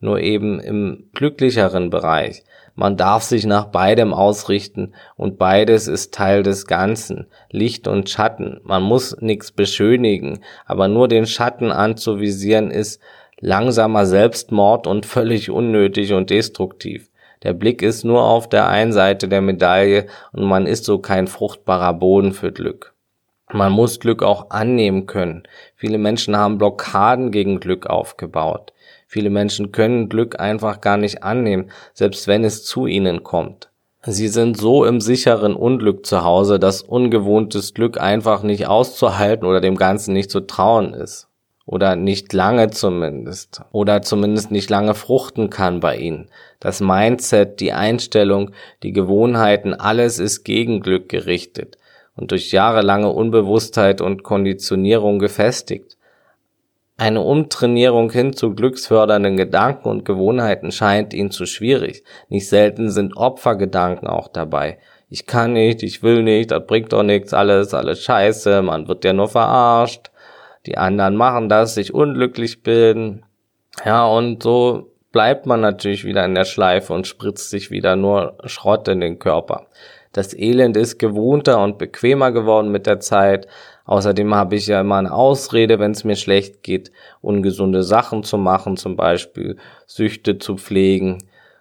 [0.01, 2.43] nur eben im glücklicheren Bereich.
[2.79, 8.61] Man darf sich nach beidem ausrichten und beides ist Teil des Ganzen, Licht und Schatten.
[8.63, 13.03] Man muss nichts beschönigen, aber nur den Schatten anzuvisieren ist
[13.41, 17.11] langsamer Selbstmord und völlig unnötig und destruktiv.
[17.43, 21.27] Der Blick ist nur auf der einen Seite der Medaille und man ist so kein
[21.27, 22.95] fruchtbarer Boden für Glück.
[23.53, 25.43] Man muss Glück auch annehmen können.
[25.75, 28.73] Viele Menschen haben Blockaden gegen Glück aufgebaut.
[29.11, 33.71] Viele Menschen können Glück einfach gar nicht annehmen, selbst wenn es zu ihnen kommt.
[34.05, 39.63] Sie sind so im sicheren Unglück zu Hause, dass ungewohntes Glück einfach nicht auszuhalten oder
[39.63, 41.27] dem Ganzen nicht zu trauen ist.
[41.65, 43.63] Oder nicht lange zumindest.
[43.73, 46.29] Oder zumindest nicht lange fruchten kann bei ihnen.
[46.61, 48.51] Das Mindset, die Einstellung,
[48.83, 51.79] die Gewohnheiten, alles ist gegen Glück gerichtet
[52.15, 55.98] und durch jahrelange Unbewusstheit und Konditionierung gefestigt.
[57.01, 62.03] Eine Umtrainierung hin zu glücksfördernden Gedanken und Gewohnheiten scheint ihnen zu schwierig.
[62.29, 64.79] Nicht selten sind Opfergedanken auch dabei.
[65.09, 69.05] Ich kann nicht, ich will nicht, das bringt doch nichts, alles, alles scheiße, man wird
[69.05, 70.11] ja nur verarscht.
[70.67, 73.25] Die anderen machen das, sich unglücklich bilden.
[73.85, 78.39] Ja, und so bleibt man natürlich wieder in der Schleife und spritzt sich wieder nur
[78.45, 79.69] Schrott in den Körper.
[80.13, 83.47] Das Elend ist gewohnter und bequemer geworden mit der Zeit.
[83.89, 88.37] Außerdem habe ich ja immer eine Ausrede, wenn es mir schlecht geht, ungesunde Sachen zu
[88.37, 91.17] machen, zum Beispiel Süchte zu pflegen.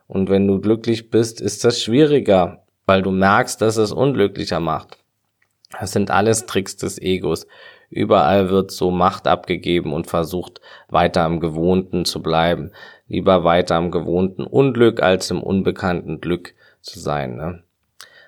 [0.08, 4.98] Und wenn du glücklich bist, ist das schwieriger, weil du merkst, dass es unglücklicher macht.
[5.80, 7.48] Das sind alles Tricks des Egos.
[7.90, 10.60] Überall wird so Macht abgegeben und versucht,
[10.90, 12.72] weiter am Gewohnten zu bleiben.
[13.08, 17.38] Lieber weiter am gewohnten Unglück als im unbekannten Glück zu sein.
[17.38, 17.64] Ne?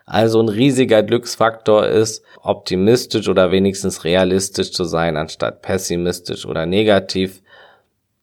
[0.09, 7.43] Also ein riesiger Glücksfaktor ist, optimistisch oder wenigstens realistisch zu sein, anstatt pessimistisch oder negativ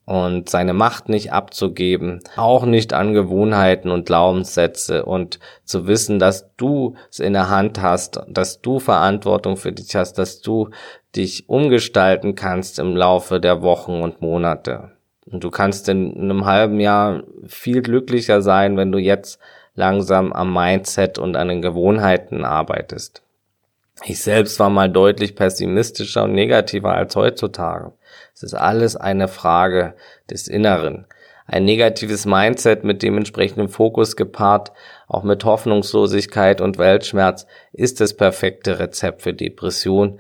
[0.05, 6.53] und seine Macht nicht abzugeben, auch nicht an Gewohnheiten und Glaubenssätze und zu wissen, dass
[6.57, 10.71] du es in der Hand hast, dass du Verantwortung für dich hast, dass du
[11.15, 14.91] dich umgestalten kannst im Laufe der Wochen und Monate.
[15.25, 19.39] Und du kannst in einem halben Jahr viel glücklicher sein, wenn du jetzt
[19.77, 23.23] langsam am Mindset und an den Gewohnheiten arbeitest.
[24.05, 27.93] Ich selbst war mal deutlich pessimistischer und negativer als heutzutage.
[28.35, 29.95] Es ist alles eine Frage
[30.31, 31.07] des Inneren.
[31.47, 34.73] Ein negatives Mindset mit dementsprechendem Fokus gepaart,
[35.07, 40.19] auch mit Hoffnungslosigkeit und Weltschmerz, ist das perfekte Rezept für Depression.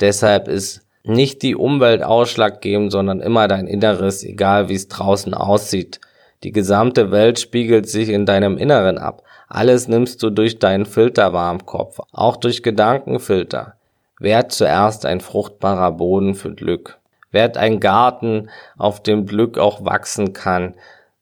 [0.00, 6.00] Deshalb ist nicht die Umwelt ausschlaggebend, sondern immer dein Inneres, egal wie es draußen aussieht.
[6.42, 9.22] Die gesamte Welt spiegelt sich in deinem Inneren ab.
[9.48, 13.74] Alles nimmst du durch deinen Filter wahr im Kopf, auch durch Gedankenfilter.
[14.18, 16.98] Werd zuerst ein fruchtbarer Boden für Glück.
[17.30, 20.74] Werd ein Garten, auf dem Glück auch wachsen kann,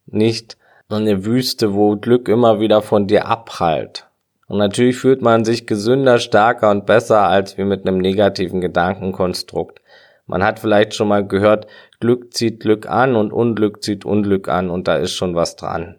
[0.07, 0.57] nicht
[0.89, 4.07] eine Wüste, wo Glück immer wieder von dir abprallt.
[4.47, 9.81] Und natürlich fühlt man sich gesünder, stärker und besser als wie mit einem negativen Gedankenkonstrukt.
[10.27, 11.67] Man hat vielleicht schon mal gehört,
[12.01, 15.97] Glück zieht Glück an und Unglück zieht Unglück an und da ist schon was dran.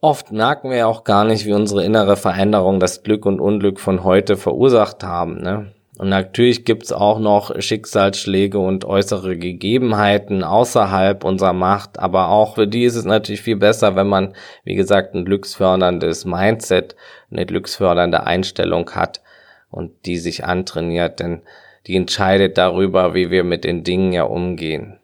[0.00, 4.04] Oft merken wir auch gar nicht, wie unsere innere Veränderung das Glück und Unglück von
[4.04, 5.40] heute verursacht haben.
[5.40, 5.72] Ne?
[5.98, 12.68] Und natürlich gibt's auch noch Schicksalsschläge und äußere Gegebenheiten außerhalb unserer Macht, aber auch für
[12.68, 16.94] die ist es natürlich viel besser, wenn man, wie gesagt, ein glücksförderndes Mindset,
[17.32, 19.22] eine glücksfördernde Einstellung hat
[19.70, 21.42] und die sich antrainiert, denn
[21.88, 25.00] die entscheidet darüber, wie wir mit den Dingen ja umgehen.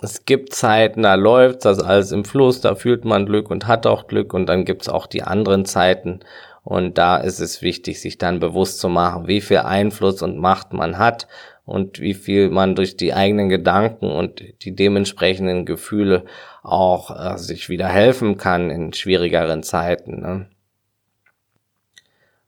[0.00, 3.86] Es gibt Zeiten, da läuft das alles im Fluss, da fühlt man Glück und hat
[3.86, 6.20] auch Glück und dann gibt's auch die anderen Zeiten
[6.62, 10.72] und da ist es wichtig, sich dann bewusst zu machen, wie viel Einfluss und Macht
[10.72, 11.26] man hat
[11.64, 16.24] und wie viel man durch die eigenen Gedanken und die dementsprechenden Gefühle
[16.62, 20.20] auch äh, sich wieder helfen kann in schwierigeren Zeiten.
[20.20, 20.46] Ne?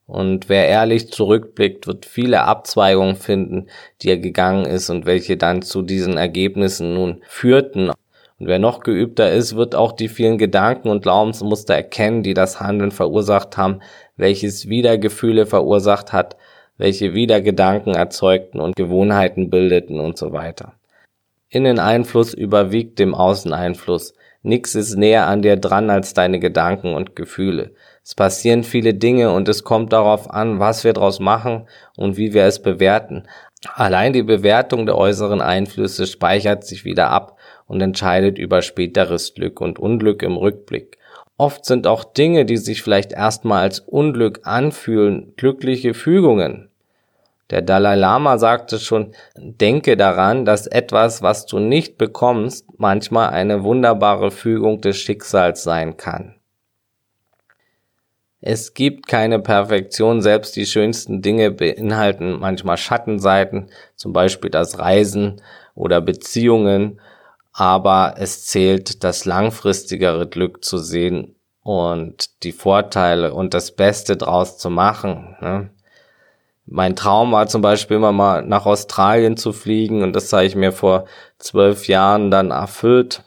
[0.09, 3.67] Und wer ehrlich zurückblickt, wird viele Abzweigungen finden,
[4.01, 7.91] die er gegangen ist und welche dann zu diesen Ergebnissen nun führten.
[7.91, 12.59] Und wer noch geübter ist, wird auch die vielen Gedanken und Glaubensmuster erkennen, die das
[12.59, 13.83] Handeln verursacht haben,
[14.17, 16.37] welches wieder Gefühle verursacht hat,
[16.79, 20.73] welche wieder Gedanken erzeugten und Gewohnheiten bildeten und so weiter.
[21.51, 24.15] Inneneinfluss überwiegt dem Außeneinfluss.
[24.43, 27.73] Nix ist näher an dir dran als deine Gedanken und Gefühle.
[28.09, 32.33] Es passieren viele Dinge und es kommt darauf an, was wir daraus machen und wie
[32.33, 33.25] wir es bewerten.
[33.75, 39.61] Allein die Bewertung der äußeren Einflüsse speichert sich wieder ab und entscheidet über späteres Glück
[39.61, 40.97] und Unglück im Rückblick.
[41.37, 46.71] Oft sind auch Dinge, die sich vielleicht erstmal als Unglück anfühlen, glückliche Fügungen.
[47.51, 53.65] Der Dalai Lama sagte schon, denke daran, dass etwas, was du nicht bekommst, manchmal eine
[53.65, 56.38] wunderbare Fügung des Schicksals sein kann.
[58.41, 65.43] Es gibt keine Perfektion, selbst die schönsten Dinge beinhalten manchmal Schattenseiten, zum Beispiel das Reisen
[65.75, 67.01] oder Beziehungen
[67.59, 74.59] aber es zählt, das langfristigere Glück zu sehen und die Vorteile und das Beste draus
[74.59, 75.37] zu machen.
[75.41, 75.71] Ne?
[76.67, 80.55] Mein Traum war zum Beispiel immer mal nach Australien zu fliegen und das habe ich
[80.55, 81.07] mir vor
[81.39, 83.25] zwölf Jahren dann erfüllt.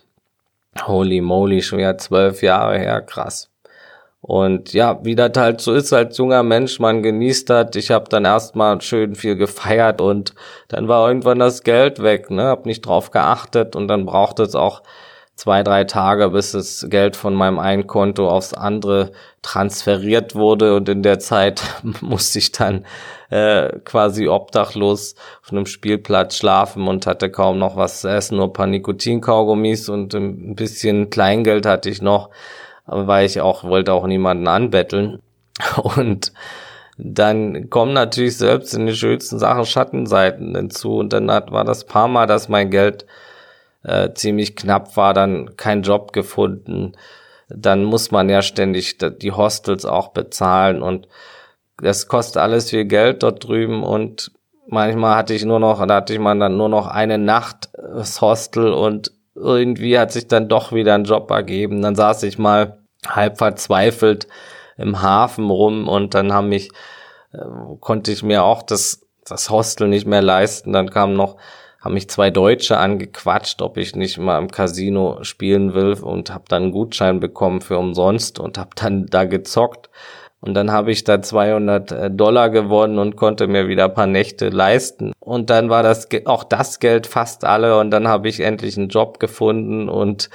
[0.81, 3.50] Holy moly, schon wieder zwölf Jahre her, krass.
[4.21, 7.75] Und ja, wie das halt so ist als junger Mensch, man genießt das.
[7.75, 10.35] Ich habe dann erstmal schön viel gefeiert und
[10.67, 12.43] dann war irgendwann das Geld weg, ne?
[12.43, 14.83] Hab nicht drauf geachtet und dann braucht es auch
[15.35, 20.87] zwei, drei Tage, bis das Geld von meinem einen Konto aufs andere transferiert wurde und
[20.87, 21.63] in der Zeit
[22.01, 22.85] musste ich dann
[23.31, 28.49] äh, quasi obdachlos auf einem Spielplatz schlafen und hatte kaum noch was zu essen, nur
[28.49, 32.29] ein paar Nikotinkaugummis und ein bisschen Kleingeld hatte ich noch
[32.85, 35.21] weil ich auch wollte auch niemanden anbetteln.
[35.95, 36.33] Und
[36.97, 40.97] dann kommen natürlich selbst in den schönsten Sachen Schattenseiten hinzu.
[40.97, 43.05] Und dann hat, war das paar Mal, dass mein Geld
[43.83, 46.93] äh, ziemlich knapp war, dann kein Job gefunden.
[47.49, 51.07] Dann muss man ja ständig die Hostels auch bezahlen und
[51.81, 54.31] das kostet alles viel Geld dort drüben und
[54.67, 58.21] manchmal hatte ich nur noch, da hatte ich mal dann nur noch eine Nacht das
[58.21, 59.11] Hostel und
[59.41, 61.81] irgendwie hat sich dann doch wieder ein Job ergeben.
[61.81, 64.27] Dann saß ich mal halb verzweifelt
[64.77, 66.69] im Hafen rum und dann haben mich,
[67.33, 67.39] äh,
[67.79, 70.73] konnte ich mir auch das, das Hostel nicht mehr leisten.
[70.73, 71.37] Dann kamen noch,
[71.79, 76.45] haben mich zwei Deutsche angequatscht, ob ich nicht mal im Casino spielen will und habe
[76.47, 79.89] dann einen Gutschein bekommen für umsonst und habe dann da gezockt.
[80.41, 84.07] Und dann habe ich da 200 äh, Dollar gewonnen und konnte mir wieder ein paar
[84.07, 85.13] Nächte leisten.
[85.19, 87.79] Und dann war das auch das Geld fast alle.
[87.79, 89.87] Und dann habe ich endlich einen Job gefunden.
[89.87, 90.31] Und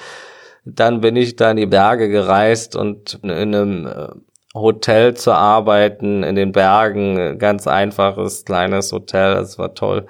[0.65, 4.09] dann bin ich da in die Berge gereist und in einem äh,
[4.57, 10.07] Hotel zu arbeiten in den Bergen, ganz einfaches kleines Hotel, das war toll.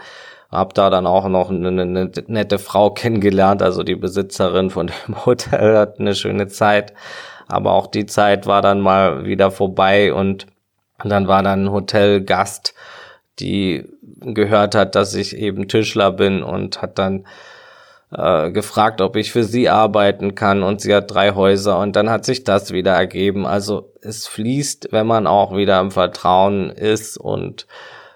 [0.51, 5.27] Hab da dann auch noch eine, eine nette Frau kennengelernt, also die Besitzerin von dem
[5.27, 6.95] Hotel hat eine schöne Zeit,
[7.49, 10.47] aber auch die Zeit war dann mal wieder vorbei und
[11.05, 12.75] dann war dann ein Hotelgast,
[13.39, 13.85] die
[14.21, 17.27] gehört hat, dass ich eben Tischler bin und hat dann
[18.13, 22.09] äh, gefragt, ob ich für sie arbeiten kann und sie hat drei Häuser und dann
[22.09, 23.47] hat sich das wieder ergeben.
[23.47, 27.67] Also es fließt, wenn man auch wieder im Vertrauen ist und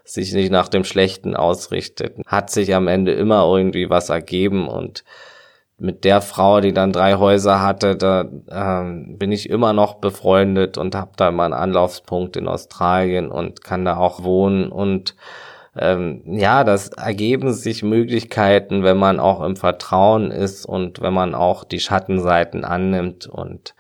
[0.05, 5.05] sich nicht nach dem Schlechten ausrichtet, hat sich am Ende immer irgendwie was ergeben und
[5.81, 10.79] mit der Frau, die dann drei Häuser hatte, da ähm, bin ich immer noch befreundet
[10.79, 15.17] und habe da immer einen Anlaufspunkt in Australien und kann da auch wohnen und
[15.77, 21.35] ähm, ja, das ergeben sich Möglichkeiten, wenn man auch im Vertrauen ist und wenn man
[21.35, 23.75] auch die Schattenseiten annimmt und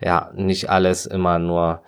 [0.00, 1.82] ja, nicht alles immer nur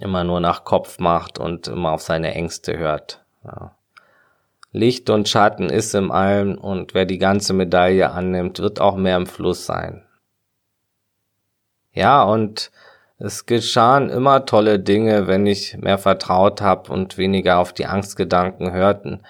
[0.00, 3.24] immer nur nach Kopf macht und immer auf seine Ängste hört.
[3.44, 3.74] Ja.
[4.72, 9.16] Licht und Schatten ist im Allem und wer die ganze Medaille annimmt, wird auch mehr
[9.16, 10.02] im Fluss sein.
[11.92, 12.70] Ja, und
[13.18, 18.72] es geschahen immer tolle Dinge, wenn ich mehr vertraut habe und weniger auf die Angstgedanken
[18.72, 19.20] hörten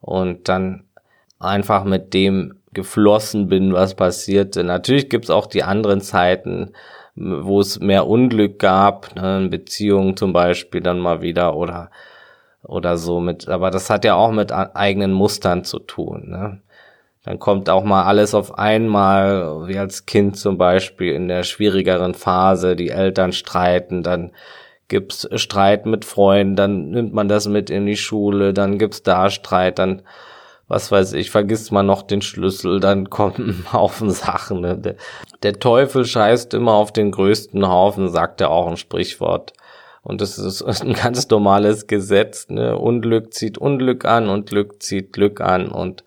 [0.00, 0.84] und dann
[1.38, 4.64] einfach mit dem geflossen bin, was passierte.
[4.64, 6.72] Natürlich gibt's auch die anderen Zeiten,
[7.14, 11.90] wo es mehr Unglück gab, ne, Beziehungen zum Beispiel dann mal wieder oder
[12.62, 16.28] oder so mit, aber das hat ja auch mit eigenen Mustern zu tun.
[16.28, 16.60] Ne?
[17.24, 22.14] Dann kommt auch mal alles auf einmal, wie als Kind zum Beispiel in der schwierigeren
[22.14, 24.32] Phase, die Eltern streiten, dann
[24.88, 29.30] gibt's Streit mit Freunden, dann nimmt man das mit in die Schule, dann gibt's da
[29.30, 30.02] Streit, dann
[30.70, 34.60] was weiß ich, vergisst man noch den Schlüssel, dann kommen ein Haufen Sachen.
[34.60, 34.96] Ne?
[35.42, 39.52] Der, Teufel scheißt immer auf den größten Haufen, sagt er auch ein Sprichwort.
[40.02, 42.48] Und das ist ein ganz normales Gesetz.
[42.48, 42.76] Ne?
[42.76, 45.70] Unglück zieht Unglück an und Glück zieht Glück an.
[45.70, 46.04] Und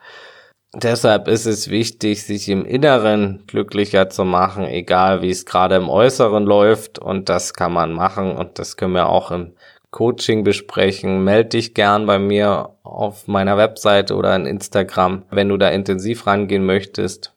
[0.76, 5.88] Deshalb ist es wichtig, sich im Inneren glücklicher zu machen, egal wie es gerade im
[5.88, 6.98] Äußeren läuft.
[6.98, 9.54] Und das kann man machen und das können wir auch im
[9.92, 11.24] Coaching besprechen.
[11.24, 16.26] Meld dich gern bei mir auf meiner Webseite oder in Instagram, wenn du da intensiv
[16.26, 17.33] rangehen möchtest.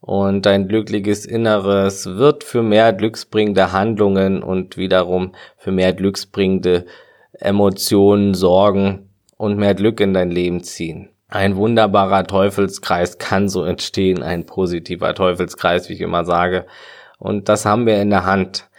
[0.00, 6.86] Und dein glückliches Inneres wird für mehr glücksbringende Handlungen und wiederum für mehr glücksbringende
[7.32, 11.10] Emotionen sorgen und mehr Glück in dein Leben ziehen.
[11.28, 16.66] Ein wunderbarer Teufelskreis kann so entstehen, ein positiver Teufelskreis, wie ich immer sage.
[17.18, 18.69] Und das haben wir in der Hand.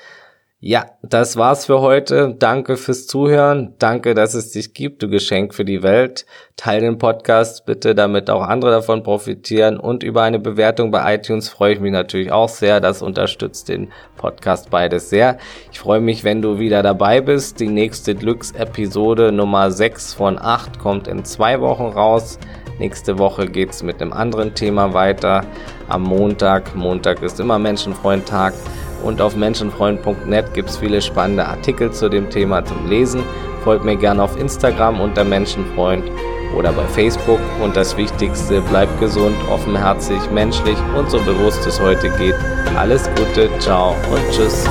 [0.64, 2.36] Ja, das war's für heute.
[2.38, 3.74] Danke fürs Zuhören.
[3.80, 6.28] Danke, dass es dich gibt, du Geschenk für die Welt.
[6.56, 9.80] Teil den Podcast bitte, damit auch andere davon profitieren.
[9.80, 12.80] Und über eine Bewertung bei iTunes freue ich mich natürlich auch sehr.
[12.80, 15.40] Das unterstützt den Podcast beides sehr.
[15.72, 17.60] Ich freue mich, wenn du wieder dabei bist.
[17.60, 22.38] Die nächste Glücksepisode Nummer 6 von 8 kommt in zwei Wochen raus.
[22.82, 25.44] Nächste Woche geht's mit einem anderen Thema weiter.
[25.88, 26.76] Am Montag.
[26.76, 28.56] Montag ist immer Menschenfreund-Tag
[29.04, 33.22] und auf menschenfreund.net gibt es viele spannende Artikel zu dem Thema zum Lesen.
[33.64, 36.10] Folgt mir gerne auf Instagram unter Menschenfreund
[36.58, 37.40] oder bei Facebook.
[37.62, 42.36] Und das Wichtigste, bleibt gesund, offenherzig, menschlich und so bewusst es heute geht.
[42.76, 44.68] Alles Gute, ciao und tschüss.